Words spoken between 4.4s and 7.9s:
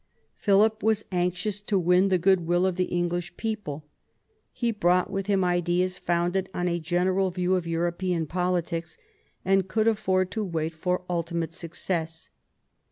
He brought with him ideas founded on a general view of